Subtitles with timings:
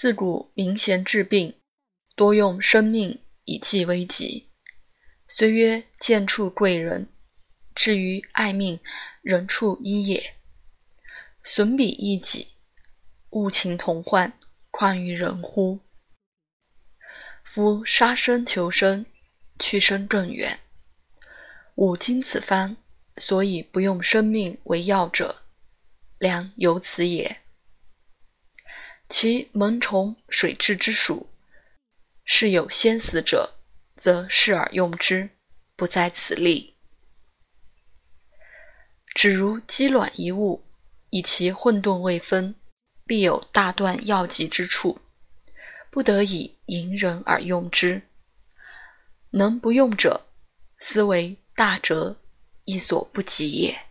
[0.00, 1.60] 自古明贤治病，
[2.16, 4.48] 多用生命以济危急。
[5.28, 7.06] 虽曰见处贵人，
[7.74, 8.80] 至于爱命，
[9.20, 10.36] 人处一也。
[11.44, 12.54] 损彼益己，
[13.32, 14.32] 物情同患，
[14.70, 15.80] 况于人乎？
[17.44, 19.04] 夫杀生求生，
[19.58, 20.60] 去生更远。
[21.74, 22.78] 吾今此方，
[23.18, 25.42] 所以不用生命为药者，
[26.16, 27.39] 良由此也。
[29.10, 31.26] 其蚊虫水蛭之属，
[32.24, 33.56] 是有先死者。
[33.96, 35.28] 则视而用之，
[35.76, 36.74] 不在此例。
[39.14, 40.64] 只如鸡卵一物，
[41.10, 42.54] 以其混沌未分，
[43.04, 45.02] 必有大断要急之处，
[45.90, 48.00] 不得已隐忍而用之。
[49.32, 50.28] 能不用者，
[50.78, 52.16] 斯为大哲，
[52.64, 53.89] 亦所不及也。